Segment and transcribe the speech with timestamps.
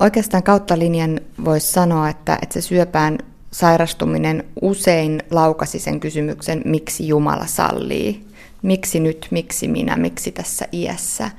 [0.00, 3.18] Oikeastaan kautta linjan voisi sanoa, että, että se syöpään
[3.52, 8.26] sairastuminen usein laukasi sen kysymyksen, miksi Jumala sallii.
[8.62, 11.30] Miksi nyt, miksi minä, miksi tässä iässä.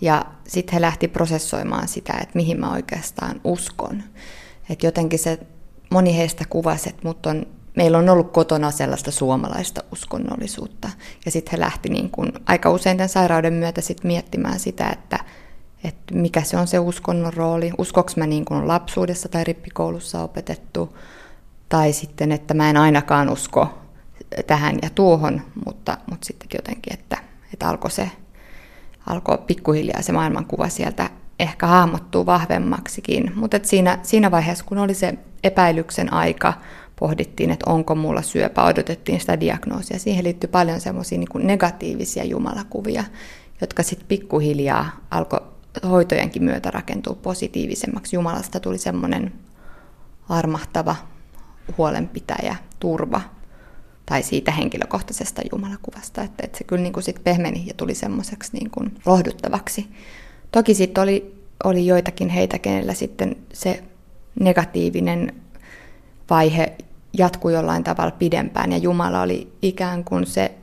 [0.00, 4.02] Ja sitten he lähti prosessoimaan sitä, että mihin mä oikeastaan uskon.
[4.70, 5.38] Että jotenkin se,
[5.90, 7.46] moni heistä kuvasi, että mut on,
[7.76, 10.90] meillä on ollut kotona sellaista suomalaista uskonnollisuutta.
[11.24, 15.18] Ja sitten he lähti niin kun, aika usein tämän sairauden myötä sit miettimään sitä, että,
[15.84, 17.72] että mikä se on se uskonnon rooli.
[17.78, 20.96] Uskoks mä niin kuin lapsuudessa tai rippikoulussa opetettu,
[21.68, 23.78] tai sitten, että mä en ainakaan usko
[24.46, 27.16] tähän ja tuohon, mutta, mutta sitten jotenkin, että,
[27.52, 28.10] että alkoi se
[29.06, 33.32] alkoi pikkuhiljaa se maailmankuva sieltä ehkä hahmottuu vahvemmaksikin.
[33.34, 36.54] Mutta siinä, siinä vaiheessa, kun oli se epäilyksen aika,
[36.96, 39.98] pohdittiin, että onko mulla syöpä, odotettiin sitä diagnoosia.
[39.98, 43.04] Siihen liittyy paljon semmoisia niin negatiivisia jumalakuvia,
[43.60, 45.40] jotka sitten pikkuhiljaa alkoi
[45.90, 48.16] hoitojenkin myötä rakentua positiivisemmaksi.
[48.16, 49.32] Jumalasta tuli semmoinen
[50.28, 50.96] armahtava
[51.78, 53.20] huolenpitäjä, turva,
[54.06, 58.52] tai siitä henkilökohtaisesta jumalakuvasta, että, että se kyllä niin kuin sit pehmeni ja tuli semmoiseksi
[58.52, 59.88] niin kuin lohduttavaksi.
[60.52, 63.84] Toki sitten oli, oli joitakin heitä, kenellä sitten se
[64.40, 65.34] negatiivinen
[66.30, 66.76] vaihe
[67.18, 70.54] jatkui jollain tavalla pidempään ja Jumala oli ikään kuin se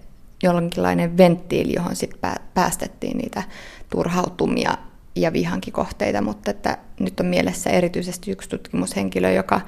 [0.44, 3.44] jonkinlainen venttiili, johon sitten päästettiin niitä
[3.90, 4.78] turhautumia
[5.22, 9.62] ja vihankikohteita, mutta että nyt on mielessä erityisesti yksi tutkimushenkilö, joka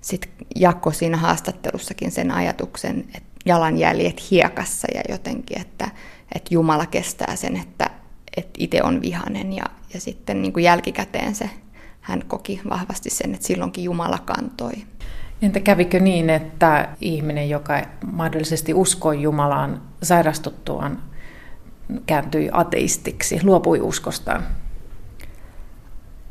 [0.00, 5.90] sitten jakoi siinä haastattelussakin sen ajatuksen, että jalanjäljet hiekassa ja jotenkin, että,
[6.34, 7.90] että Jumala kestää sen, että,
[8.36, 11.50] että itse on vihanen ja, ja sitten niin kuin jälkikäteen se
[12.00, 14.72] hän koki vahvasti sen, että silloinkin Jumala kantoi.
[15.42, 21.02] Entä kävikö niin, että ihminen, joka mahdollisesti uskoi Jumalaan sairastuttuaan,
[22.06, 24.46] kääntyi ateistiksi, luopui uskostaan?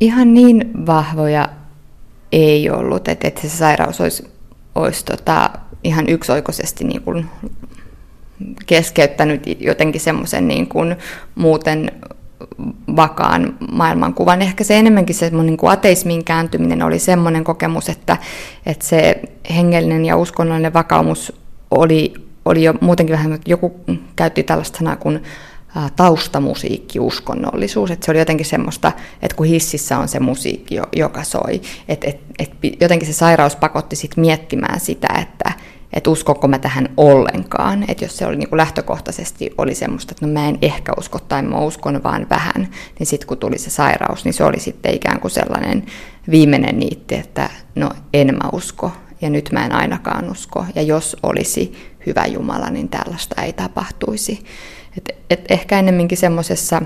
[0.02, 1.50] Ihan niin vahvoja
[2.32, 4.32] ei ollut, että, että se sairaus olisi,
[4.76, 5.50] olisi tota,
[5.84, 7.26] ihan yksioikoisesti niin kuin
[8.66, 10.96] keskeyttänyt jotenkin semmoisen niin kuin
[11.36, 11.92] muuten
[12.96, 14.42] vakaan maailmankuvan.
[14.42, 18.18] Ehkä se enemmänkin se niin kuin ateismin kääntyminen oli semmoinen kokemus, että,
[18.66, 19.22] että se
[19.56, 21.34] hengellinen ja uskonnollinen vakaumus
[21.72, 22.14] oli,
[22.46, 23.80] oli jo muutenkin vähän, joku
[24.16, 25.24] käytti tällaista sanaa kuin
[25.96, 27.92] taustamusiikki, uskonnollisuus.
[27.92, 32.20] Että se oli jotenkin semmoista, että kun hississä on se musiikki, joka soi, että et,
[32.40, 32.52] et
[32.82, 35.52] jotenkin se sairaus pakotti sit miettimään sitä, että
[35.94, 37.86] et uskonko mä tähän ollenkaan.
[37.88, 41.20] Että jos se oli niin kuin lähtökohtaisesti oli semmoista, että no mä en ehkä usko
[41.20, 42.68] tai mä uskon vaan vähän,
[43.00, 45.86] niin sitten kun tuli se sairaus, niin se oli sitten ikään kuin sellainen
[46.32, 50.66] viimeinen niitti, että no en mä usko ja nyt mä en ainakaan usko.
[50.76, 54.46] Ja jos olisi hyvä Jumala, niin tällaista ei tapahtuisi.
[54.98, 56.82] Et, et ehkä ennemminkin semmoisessa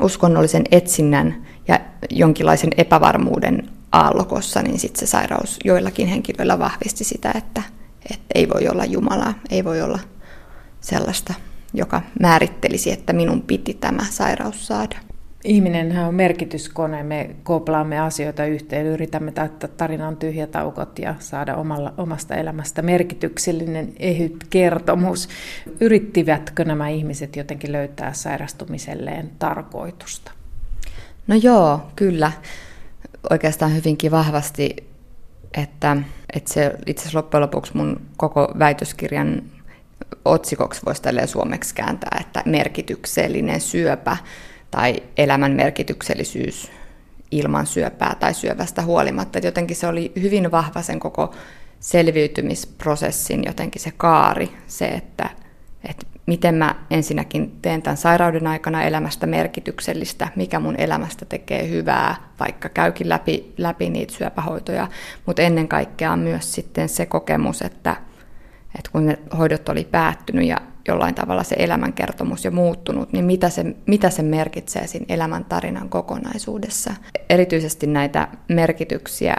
[0.00, 1.80] uskonnollisen etsinnän ja
[2.10, 7.62] jonkinlaisen epävarmuuden aallokossa, niin sitten se sairaus joillakin henkilöillä vahvisti sitä, että,
[8.10, 9.98] että ei voi olla Jumalaa, ei voi olla
[10.80, 11.34] sellaista,
[11.74, 14.96] joka määrittelisi, että minun piti tämä sairaus saada.
[15.44, 21.94] Ihminenhän on merkityskone, me koplaamme asioita yhteen, yritämme täyttää tarinan tyhjät aukot ja saada omalla,
[21.96, 25.28] omasta elämästä merkityksellinen ehyt kertomus.
[25.80, 30.32] Yrittivätkö nämä ihmiset jotenkin löytää sairastumiselleen tarkoitusta?
[31.26, 32.32] No joo, kyllä.
[33.30, 34.76] Oikeastaan hyvinkin vahvasti,
[35.56, 35.96] että,
[36.32, 39.42] että se itse asiassa loppujen lopuksi mun koko väitöskirjan
[40.24, 44.16] otsikoksi voisi suomeksi kääntää, että merkityksellinen syöpä–
[44.70, 46.70] tai elämän merkityksellisyys
[47.30, 49.38] ilman syöpää tai syövästä huolimatta.
[49.38, 51.34] Et jotenkin se oli hyvin vahva sen koko
[51.80, 55.30] selviytymisprosessin jotenkin se kaari, se, että,
[55.88, 62.16] että miten mä ensinnäkin teen tämän sairauden aikana elämästä merkityksellistä, mikä mun elämästä tekee hyvää,
[62.40, 64.88] vaikka käykin läpi, läpi niitä syöpähoitoja,
[65.26, 67.96] mutta ennen kaikkea myös sitten se kokemus, että,
[68.78, 70.56] että kun ne hoidot oli päättynyt ja
[70.88, 75.88] jollain tavalla se elämänkertomus jo muuttunut, niin mitä se, mitä se merkitsee siinä elämän tarinan
[75.88, 76.94] kokonaisuudessa.
[77.28, 79.36] Erityisesti näitä merkityksiä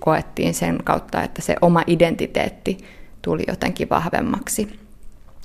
[0.00, 2.78] koettiin sen kautta, että se oma identiteetti
[3.22, 4.80] tuli jotenkin vahvemmaksi.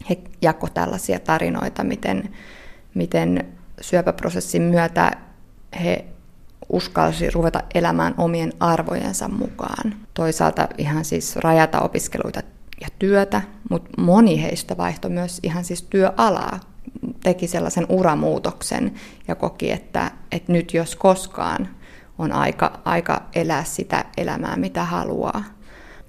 [0.09, 2.29] He jako tällaisia tarinoita, miten,
[2.93, 3.45] miten
[3.81, 5.11] syöpäprosessin myötä
[5.83, 6.05] he
[6.69, 9.95] uskalsi ruveta elämään omien arvojensa mukaan.
[10.13, 12.41] Toisaalta ihan siis rajata opiskeluita
[12.81, 16.59] ja työtä, mutta moni heistä vaihtoi myös ihan siis työalaa,
[17.23, 18.93] teki sellaisen uramuutoksen
[19.27, 21.67] ja koki, että, että nyt jos koskaan
[22.17, 25.43] on aika, aika elää sitä elämää, mitä haluaa.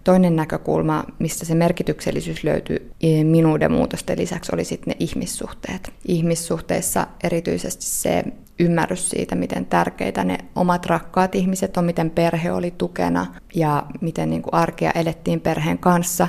[0.05, 2.91] toinen näkökulma, mistä se merkityksellisyys löytyi
[3.25, 5.93] minuuden muutosten lisäksi, oli sitten ne ihmissuhteet.
[6.09, 8.25] Ihmissuhteissa erityisesti se
[8.59, 14.31] ymmärrys siitä, miten tärkeitä ne omat rakkaat ihmiset on, miten perhe oli tukena ja miten
[14.31, 16.29] niin kuin arkea elettiin perheen kanssa.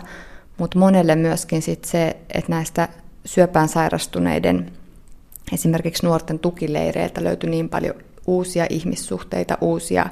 [0.64, 2.90] Mutta monelle myöskin sit se, että näistä
[3.26, 4.72] syöpään sairastuneiden
[5.54, 7.96] esimerkiksi nuorten tukileireiltä löytyi niin paljon
[8.28, 10.06] uusia ihmissuhteita, uusia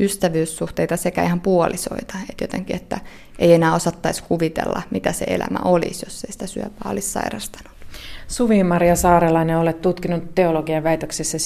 [0.00, 2.14] ystävyyssuhteita sekä ihan puolisoita.
[2.30, 3.00] Että jotenkin, että
[3.38, 7.72] ei enää osattaisi kuvitella, mitä se elämä olisi, jos ei sitä syöpää olisi sairastanut.
[8.28, 11.38] Suvi-Maria Saarelainen, olet tutkinut teologian väitöksessä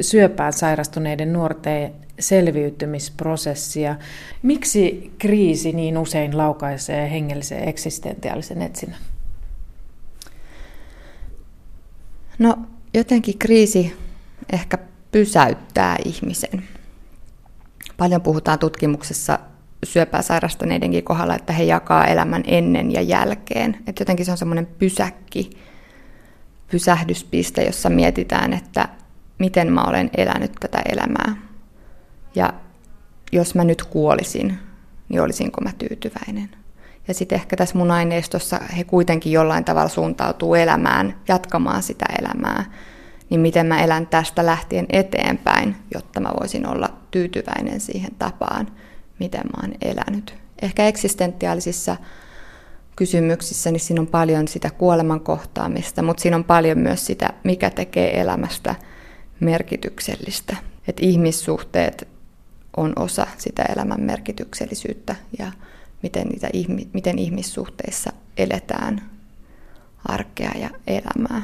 [0.00, 3.96] syöpään sairastuneiden nuorten selviytymisprosessia.
[4.42, 9.00] Miksi kriisi niin usein laukaisee hengellisen eksistentiaalisen etsinnän?
[12.38, 12.56] No
[12.94, 13.96] jotenkin kriisi
[14.52, 14.78] ehkä
[15.12, 16.64] pysäyttää ihmisen.
[17.96, 19.38] Paljon puhutaan tutkimuksessa
[19.84, 23.76] syöpää sairastaneidenkin kohdalla, että he jakaa elämän ennen ja jälkeen.
[23.86, 25.50] Että jotenkin se on semmoinen pysäkki,
[26.70, 28.88] pysähdyspiste, jossa mietitään, että
[29.38, 31.36] miten mä olen elänyt tätä elämää.
[32.34, 32.52] Ja
[33.32, 34.58] jos mä nyt kuolisin,
[35.08, 36.50] niin olisinko mä tyytyväinen.
[37.08, 42.64] Ja sitten ehkä tässä mun aineistossa he kuitenkin jollain tavalla suuntautuu elämään, jatkamaan sitä elämää.
[43.30, 48.66] Niin miten mä elän tästä lähtien eteenpäin, jotta mä voisin olla tyytyväinen siihen tapaan,
[49.18, 50.34] miten mä oon elänyt.
[50.62, 51.96] Ehkä eksistentiaalisissa
[52.96, 57.70] kysymyksissä, niin siinä on paljon sitä kuoleman kohtaamista, mutta siinä on paljon myös sitä, mikä
[57.70, 58.74] tekee elämästä
[59.40, 60.56] merkityksellistä.
[60.88, 62.08] Että ihmissuhteet
[62.76, 65.52] on osa sitä elämän merkityksellisyyttä ja
[66.02, 66.48] miten, niitä,
[66.92, 69.02] miten ihmissuhteissa eletään
[70.08, 71.42] arkea ja elämää.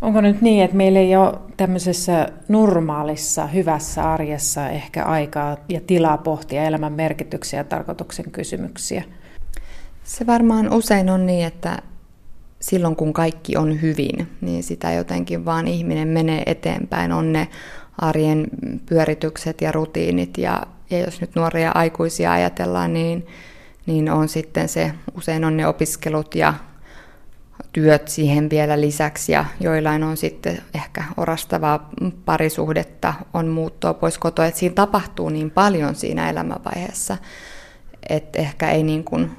[0.00, 6.18] Onko nyt niin, että meillä ei ole tämmöisessä normaalissa, hyvässä arjessa ehkä aikaa ja tilaa
[6.18, 9.04] pohtia elämän merkityksiä ja tarkoituksen kysymyksiä?
[10.04, 11.82] Se varmaan usein on niin, että
[12.60, 17.12] silloin kun kaikki on hyvin, niin sitä jotenkin vaan ihminen menee eteenpäin.
[17.12, 17.48] On ne
[17.98, 18.46] arjen
[18.86, 20.38] pyöritykset ja rutiinit.
[20.38, 23.26] Ja, ja jos nyt nuoria aikuisia ajatellaan, niin,
[23.86, 26.54] niin on sitten se, usein on ne opiskelut ja
[27.72, 29.32] työt siihen vielä lisäksi.
[29.32, 31.90] Ja joillain on sitten ehkä orastavaa
[32.24, 37.16] parisuhdetta, on muuttoa pois kotoa, että siinä tapahtuu niin paljon siinä elämänvaiheessa,
[38.08, 39.30] että ehkä ei niin, kuin,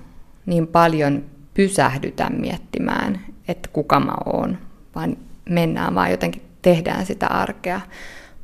[0.45, 1.23] niin paljon
[1.53, 4.57] pysähdytä miettimään, että kuka mä oon,
[4.95, 5.17] vaan
[5.49, 7.81] mennään vaan jotenkin tehdään sitä arkea.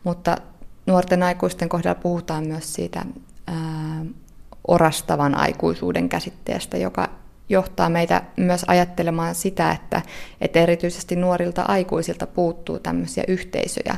[0.05, 0.37] Mutta
[0.85, 3.05] nuorten aikuisten kohdalla puhutaan myös siitä
[3.47, 4.05] ää,
[4.67, 7.09] orastavan aikuisuuden käsitteestä, joka
[7.49, 10.01] johtaa meitä myös ajattelemaan sitä, että,
[10.41, 13.97] että erityisesti nuorilta aikuisilta puuttuu tämmöisiä yhteisöjä.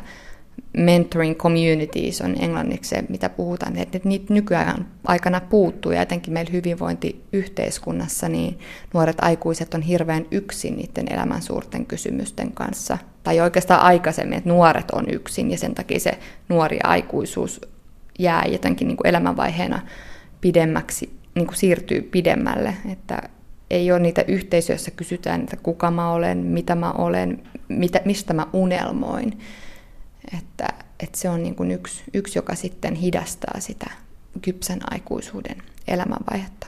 [0.77, 6.51] Mentoring communities on englanniksi se, mitä puhutaan, että niitä nykyään aikana puuttuu ja etenkin meillä
[6.51, 8.59] hyvinvointiyhteiskunnassa, niin
[8.94, 12.98] nuoret aikuiset on hirveän yksin niiden elämän suurten kysymysten kanssa.
[13.28, 16.20] Tai oikeastaan aikaisemmin, että nuoret on yksin ja sen takia se
[16.50, 17.62] nuori aikuisuus
[18.20, 19.80] jää jotenkin niin kuin elämänvaiheena
[20.42, 23.30] pidemmäksi, niin kuin siirtyy pidemmälle, että
[23.70, 28.34] ei ole niitä yhteisöjä, joissa kysytään, että kuka mä olen, mitä mä olen, mitä, mistä
[28.34, 29.40] mä unelmoin.
[30.38, 30.68] Että,
[31.00, 33.92] että se on niin kuin yksi, yksi, joka sitten hidastaa sitä
[34.42, 35.58] kypsän aikuisuuden
[35.88, 36.68] elämänvaihetta.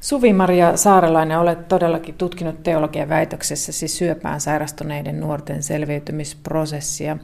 [0.00, 7.16] Suvi-Maria Saarelainen, olet todellakin tutkinut teologian väitöksessä siis syöpään sairastuneiden nuorten selviytymisprosessia.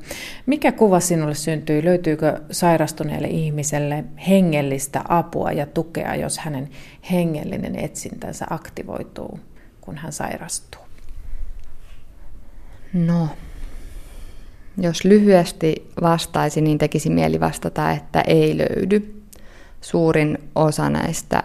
[0.46, 1.84] Mikä kuva sinulle syntyi?
[1.84, 6.68] Löytyykö sairastuneelle ihmiselle hengellistä apua ja tukea, jos hänen
[7.10, 9.40] hengellinen etsintänsä aktivoituu,
[9.80, 10.82] kun hän sairastuu?
[12.92, 13.28] No,
[14.78, 19.22] jos lyhyesti vastaisi, niin tekisi mieli vastata, että ei löydy.
[19.80, 21.42] Suurin osa näistä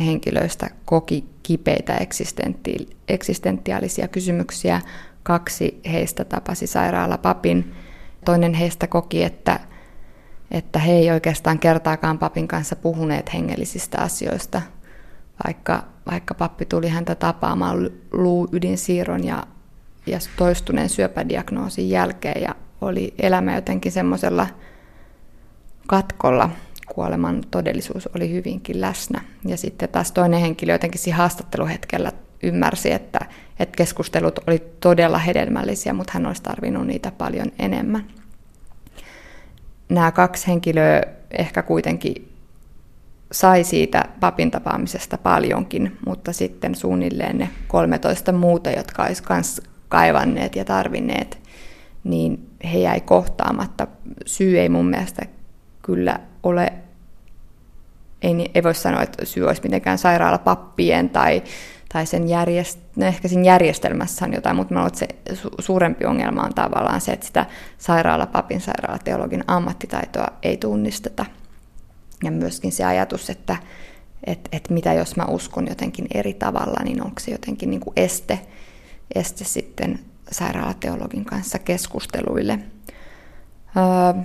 [0.00, 4.80] henkilöistä koki kipeitä eksistenti- eksistentiaalisia kysymyksiä.
[5.22, 7.74] Kaksi heistä tapasi sairaalapapin.
[8.24, 9.60] Toinen heistä koki, että,
[10.50, 14.62] että he ei oikeastaan kertaakaan papin kanssa puhuneet hengellisistä asioista,
[15.46, 19.46] vaikka, vaikka pappi tuli häntä tapaamaan luuydinsiirron ja,
[20.06, 24.46] ja toistuneen syöpädiagnoosin jälkeen ja oli elämä jotenkin semmoisella
[25.86, 26.50] katkolla,
[26.94, 29.20] kuoleman todellisuus oli hyvinkin läsnä.
[29.44, 33.18] Ja sitten taas toinen henkilö jotenkin siinä haastatteluhetkellä ymmärsi, että,
[33.58, 38.04] että keskustelut oli todella hedelmällisiä, mutta hän olisi tarvinnut niitä paljon enemmän.
[39.88, 42.32] Nämä kaksi henkilöä ehkä kuitenkin
[43.32, 50.56] sai siitä papin tapaamisesta paljonkin, mutta sitten suunnilleen ne 13 muuta, jotka olisi myös kaivanneet
[50.56, 51.38] ja tarvinneet,
[52.04, 53.86] niin he jäi kohtaamatta.
[54.26, 55.26] Syy ei mun mielestä
[55.88, 56.72] kyllä ole
[58.22, 61.42] ei, ei voi sanoa, että syy olisi mitenkään sairaalapappien tai,
[61.92, 66.04] tai sen järjest, no ehkä siinä järjestelmässä on jotain, mutta mä että se su- suurempi
[66.04, 67.46] ongelma on tavallaan se, että sitä
[67.78, 71.26] sairaalapapin, sairaalateologin ammattitaitoa ei tunnisteta.
[72.24, 73.56] Ja myöskin se ajatus, että
[74.26, 77.92] et, et mitä jos mä uskon jotenkin eri tavalla, niin onko se jotenkin niin kuin
[77.96, 78.40] este,
[79.14, 79.98] este sitten
[80.32, 82.58] sairaalateologin kanssa keskusteluille.
[83.76, 84.22] Öö,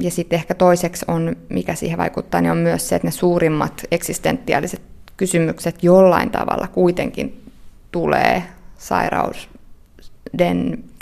[0.00, 3.82] ja sitten ehkä toiseksi on, mikä siihen vaikuttaa, niin on myös se, että ne suurimmat
[3.90, 4.82] eksistentiaaliset
[5.16, 7.50] kysymykset jollain tavalla kuitenkin
[7.92, 8.42] tulee
[8.78, 9.34] sairauden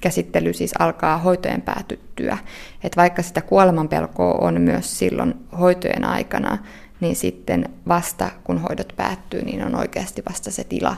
[0.03, 2.39] käsittely siis alkaa hoitojen päätyttyä.
[2.85, 6.59] Että vaikka sitä kuolemanpelkoa on myös silloin hoitojen aikana,
[7.01, 10.97] niin sitten vasta kun hoidot päättyy, niin on oikeasti vasta se tila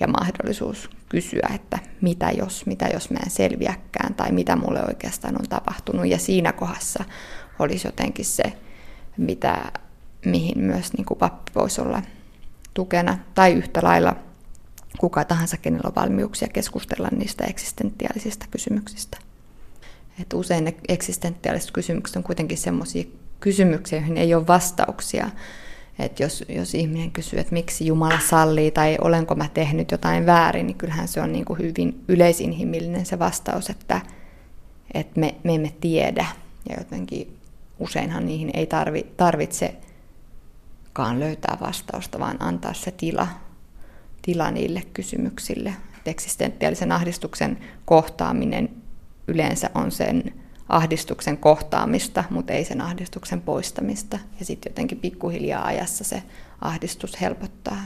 [0.00, 5.34] ja mahdollisuus kysyä, että mitä jos, mitä jos mä en selviäkään tai mitä mulle oikeastaan
[5.40, 6.06] on tapahtunut.
[6.06, 7.04] Ja siinä kohdassa
[7.58, 8.52] olisi jotenkin se,
[9.16, 9.72] mitä,
[10.24, 12.02] mihin myös niin kuin pappi voisi olla
[12.74, 13.18] tukena.
[13.34, 14.16] Tai yhtä lailla
[14.98, 19.18] kuka tahansa, kenellä on valmiuksia keskustella niistä eksistentiaalisista kysymyksistä.
[20.20, 23.04] Et usein ne eksistentiaaliset kysymykset on kuitenkin sellaisia
[23.40, 25.30] kysymyksiä, joihin ei ole vastauksia.
[25.98, 30.66] Että jos, jos ihminen kysyy, että miksi Jumala sallii tai olenko mä tehnyt jotain väärin,
[30.66, 34.00] niin kyllähän se on niin kuin hyvin yleisinhimillinen se vastaus, että,
[34.94, 36.26] että me, me emme tiedä.
[36.68, 37.36] Ja jotenkin
[37.78, 43.28] useinhan niihin ei tarvi, tarvitsekaan löytää vastausta, vaan antaa se tila,
[44.22, 45.74] tila niille kysymyksille.
[45.98, 48.68] Et eksistentiaalisen ahdistuksen kohtaaminen
[49.28, 50.34] yleensä on sen
[50.68, 54.18] ahdistuksen kohtaamista, mutta ei sen ahdistuksen poistamista.
[54.38, 56.22] Ja sitten jotenkin pikkuhiljaa ajassa se
[56.60, 57.82] ahdistus helpottaa